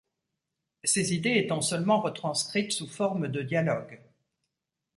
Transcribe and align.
Ses 0.83 1.13
idées 1.13 1.35
étant 1.37 1.61
seulement 1.61 2.01
retranscrites 2.01 2.71
sous 2.71 2.87
forme 2.87 3.27
de 3.27 3.43
dialogues. 3.43 4.01